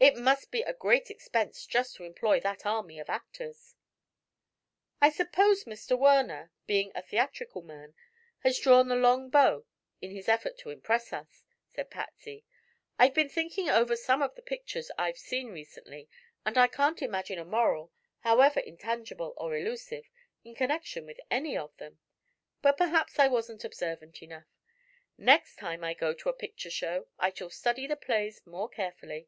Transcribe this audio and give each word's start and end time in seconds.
"It 0.00 0.16
must 0.16 0.52
be 0.52 0.62
a 0.62 0.72
great 0.72 1.10
expense 1.10 1.66
just 1.66 1.96
to 1.96 2.04
employ 2.04 2.38
that 2.40 2.64
army 2.64 3.00
of 3.00 3.10
actors." 3.10 3.74
"I 5.00 5.10
suppose 5.10 5.64
Mr. 5.64 5.98
Werner, 5.98 6.52
being 6.68 6.92
a 6.94 7.02
theatrical 7.02 7.62
man, 7.62 7.94
has 8.44 8.60
drawn 8.60 8.86
the 8.86 8.94
long 8.94 9.28
bow 9.28 9.66
in 10.00 10.12
his 10.12 10.28
effort 10.28 10.56
to 10.58 10.70
impress 10.70 11.12
us," 11.12 11.42
said 11.66 11.90
Patsy. 11.90 12.44
"I've 12.96 13.12
been 13.12 13.28
thinking 13.28 13.68
over 13.68 13.96
some 13.96 14.22
of 14.22 14.36
the 14.36 14.40
pictures 14.42 14.88
I've 14.96 15.18
seen 15.18 15.50
recently 15.50 16.08
and 16.46 16.56
I 16.56 16.68
can't 16.68 17.02
imagine 17.02 17.40
a 17.40 17.44
moral, 17.44 17.90
however 18.20 18.60
intangible 18.60 19.34
or 19.36 19.56
illusive, 19.56 20.04
in 20.44 20.54
connection 20.54 21.06
with 21.06 21.18
any 21.28 21.56
of 21.56 21.76
them. 21.78 21.98
But 22.62 22.78
perhaps 22.78 23.18
I 23.18 23.26
wasn't 23.26 23.64
observant 23.64 24.22
enough. 24.22 24.46
The 25.18 25.24
next 25.24 25.56
time 25.56 25.82
I 25.82 25.92
go 25.94 26.14
to 26.14 26.28
a 26.28 26.32
picture 26.34 26.70
show 26.70 27.08
I 27.18 27.32
shall 27.32 27.50
study 27.50 27.88
the 27.88 27.96
plays 27.96 28.46
more 28.46 28.68
carefully." 28.68 29.26